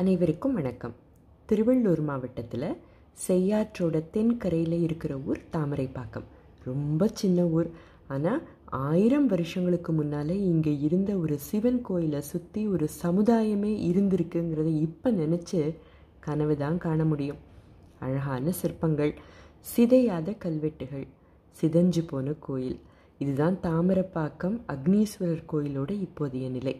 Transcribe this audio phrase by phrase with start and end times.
[0.00, 0.94] அனைவருக்கும் வணக்கம்.
[1.48, 2.76] திருவள்ளூர் மாவட்டத்தில்
[3.26, 6.26] செய்யாற்றோட தென்கரையில் இருக்கிற ஊர் தாமரைப்பாக்கம்.
[6.64, 7.70] ரொம்ப சின்ன ஊர்.
[8.06, 15.74] ஆனால் ஆயிரம் வருஷங்களுக்கு முன்னால் இங்கே இருந்த ஒரு சிவன் கோயிலை சுற்றி ஒரு சமுதாயமே இருந்திருக்குங்கிறத இப்போ நினச்சி
[16.20, 17.40] கனவு தான் காண முடியும்.
[17.98, 19.14] அழகான சிற்பங்கள்
[19.76, 21.06] சிதையாத கல்வெட்டுகள்
[21.62, 22.78] சிதைஞ்சு போன கோயில்.
[23.18, 26.76] இதுதான் தாமரப்பாக்கம் அக்னீஸ்வரர் கோயிலோட இப்போதைய நிலை.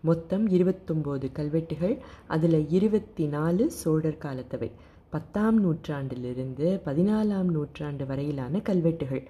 [0.00, 1.94] மொத்தம் இருபத்தொம்போது கல்வெட்டுகள்
[2.26, 4.70] அதில் இருபத்தி நாலு சோழர் காலத்தவை.
[5.10, 9.22] பத்தாம் நூற்றாண்டிலிருந்து பதினாலாம் நூற்றாண்டு வரையிலான கல்வெட்டுகள்.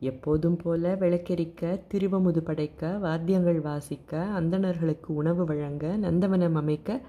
[0.00, 7.00] எப்போதும் போல விளக்கெரிக்க திருவமுது படைக்க வாத்தியங்கள் வாசிக்க அந்தணர்களுக்கு உணவு வழங்க நந்தவனம் அமைக்க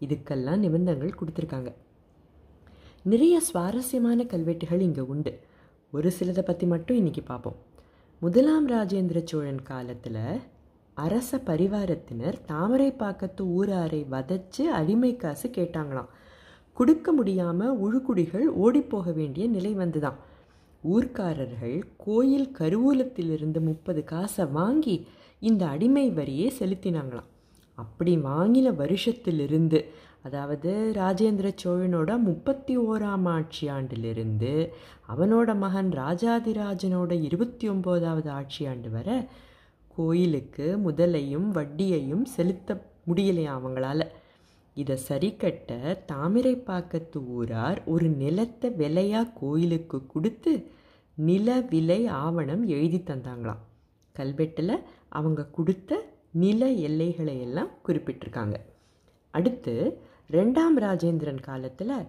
[0.00, 1.72] இதுக்கெல்லாம் நிபந்தங்கள் கொடுத்துருக்காங்க.
[3.02, 5.40] நிறைய சுவாரஸ்யமான கல்வெட்டுகள் இங்கே உண்டு.
[5.90, 7.56] ஒரு சிலதை பற்றி மட்டும் இன்றைக்கி பார்ப்போம்.
[8.20, 10.24] முதலாம் ராஜேந்திர சோழன் காலத்தில்
[10.94, 16.10] அரச பரிவாரத்தினர் தாமரைப்பாக்கத்து ஊராரை வதச்சு அடிமை காசு கேட்டாங்களாம்.
[16.72, 20.18] கொடுக்க முடியாமல் உழுக்குடிகள் ஓடிப்போக வேண்டிய நிலை வந்துதான்
[20.84, 25.06] ஊர்க்காரர்கள் கோயில் கருவூலத்திலிருந்து முப்பது காசை வாங்கி
[25.40, 27.28] இந்த அடிமை வரியை செலுத்தினாங்களாம்.
[27.74, 29.84] அப்படி வாங்கின வருஷத்திலிருந்து
[30.22, 34.72] அதாவது ராஜேந்திர சோழனோட முப்பத்தி ஓராம் ஆட்சி ஆண்டிலிருந்து
[35.08, 39.16] அவனோட மகன் ராஜாதிராஜனோட இருபத்தி ஒம்போதாவது ஆட்சி ஆண்டு வரை
[39.96, 44.06] கோயிலுக்கு முதலையும் வட்டியையும் செலுத்த முடியலையா அவங்களால?
[44.74, 50.70] இதை சரி கட்ட தாமிரைப்பாக்கத்து ஊரார் ஒரு நிலத்தை விலையாக கோயிலுக்கு கொடுத்து
[51.14, 53.62] நில விலை ஆவணம் எழுதி தந்தாங்களாம்.
[54.18, 58.54] கல்வெட்டில் அவங்க கொடுத்த நில எல்லைகளை எல்லாம் குறிப்பிட்டிருக்காங்க.
[59.30, 62.06] அடுத்து ரெண்டாம் ராஜேந்திரன் காலத்தில்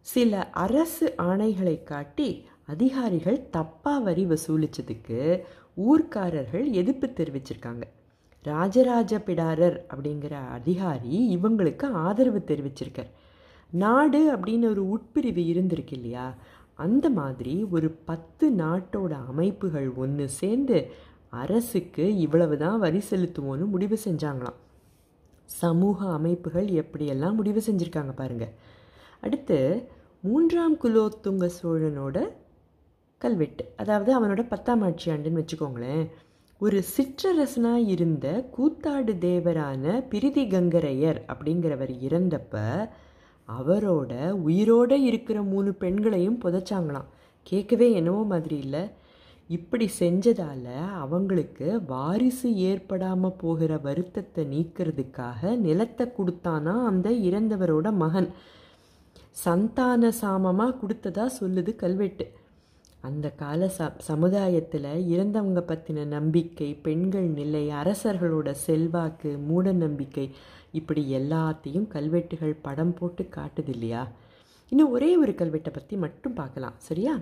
[0.00, 5.18] சில அரசு ஆணைகளை காட்டி அதிகாரிகள் தப்பாக வரி வசூலித்ததுக்கு
[5.76, 7.82] ஊர்க்காரர்கள் எதிர்ப்பு தெரிவிச்சிருக்காங்க.
[8.42, 13.10] ராஜராஜ பிடாரர் அப்படிங்கிற அதிகாரி இவங்களுக்கு ஆதரவு தெரிவிச்சிருக்கார்.
[13.72, 16.34] நாடு அப்படின்னு ஒரு உட்பிரிவு இருந்திருக்கு இல்லையா?
[16.74, 20.90] அந்த மாதிரி ஒரு பத்து நாட்டோட அமைப்புகள் ஒன்று சேர்ந்து
[21.28, 24.58] அரசுக்கு இவ்வளவு தான் வரி செலுத்துவோன்னு முடிவு செஞ்சாங்களாம்.
[25.44, 28.54] சமூக அமைப்புகள் எப்படியெல்லாம் முடிவு செஞ்சுருக்காங்க பாருங்கள்
[29.20, 29.58] அடுத்து
[30.20, 32.16] மூன்றாம் குலோத்துங்க சோழனோட
[33.22, 36.04] கல்வெட்டு அதாவது அவனோட பத்தாம் ஆட்சி ஆண்டுன்னு வச்சுக்கோங்களேன்.
[36.60, 42.54] ஒரு சிற்றரசனாக இருந்த கூத்தாடு தேவரான பிரிதி கங்கரையர் அப்படிங்கிறவர் இறந்தப்ப
[43.48, 44.12] அவரோட
[44.48, 47.10] உயிரோட இருக்கிற மூணு பெண்களையும் புதைச்சாங்களாம்.
[47.42, 48.84] கேட்கவே என்னவோ மாதிரி இல்லை.
[49.50, 50.64] இப்படி செஞ்சதால்
[51.02, 58.28] அவங்களுக்கு வாரிசு ஏற்படாமல் போகிற வருத்தத்தை நீக்கிறதுக்காக நிலத்தை கொடுத்தானா அந்த இறந்தவரோட மகன்.
[59.44, 62.26] சந்தான சாமமாக கொடுத்ததா சொல்லுது கல்வெட்டு.
[63.06, 70.26] அந்த கால ச சமுதாயத்தில் இறந்தவங்க பற்றின நம்பிக்கை பெண்கள் நிலை அரசர்களோட செல்வாக்கு மூட நம்பிக்கை
[70.72, 74.02] இப்படி எல்லாத்தையும் கல்வெட்டுகள் படம் போட்டு காட்டுது இல்லையா?
[74.72, 77.14] இன்னும் ஒரே ஒரு கல்வெட்டை பற்றி மட்டும் பார்க்கலாம் சரியா?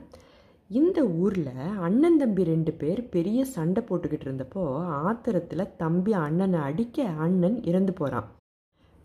[0.70, 1.50] இந்த ஊரில்
[1.86, 4.62] அண்ணன் தம்பி ரெண்டு பேர் பெரிய சண்டை போட்டுக்கிட்டு இருந்தப்போ
[5.02, 8.28] ஆத்திரத்தில் தம்பி அண்ணனை அடிக்க அண்ணன் இறந்து போகிறான்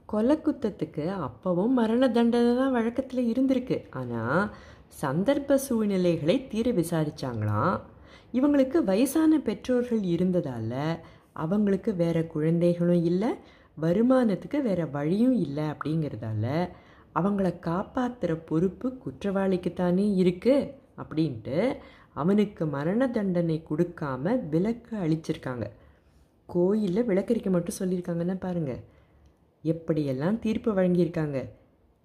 [0.09, 3.77] கொலை குத்தத்துக்கு அப்பவும் மரண தண்டனை தான் வழக்கத்தில் இருந்திருக்கு.
[3.91, 4.43] ஆனால்
[4.93, 7.77] சந்தர்ப்ப சூழ்நிலைகளை தீர விசாரித்தாங்களாம்
[8.31, 10.99] இவங்களுக்கு வயசான பெற்றோர்கள் இருந்ததால்
[11.33, 13.29] அவங்களுக்கு வேறு குழந்தைகளும் இல்லை
[13.81, 16.45] வருமானத்துக்கு வேறு வழியும் இல்லை அப்படிங்கிறதால
[17.15, 21.57] அவங்கள காப்பாற்றுற பொறுப்பு குற்றவாளிக்குத்தானே இருக்குது அப்படின்ட்டு
[22.13, 25.65] அவனுக்கு மரண தண்டனை கொடுக்காம விளக்கு அளிச்சிருக்காங்க.
[26.45, 28.83] கோயிலில் விளக்கரிக்க மட்டும் சொல்லியிருக்காங்கன்னா பாருங்கள்
[29.63, 31.37] எப்படியெல்லாம் தீர்ப்பு வழங்கியிருக்காங்க.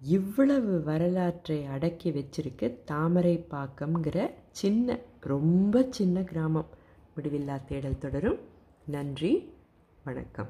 [0.05, 6.69] இவ்வளவு வரலாற்றை அடக்கி வச்சிருக்கு தாமரைப்பாக்கம்ங்கிற சின்ன ரொம்ப சின்ன கிராமம்.
[7.15, 8.39] முடிவில்லா தேடல் தொடரும்.
[8.85, 9.53] நன்றி.
[10.03, 10.49] வணக்கம்.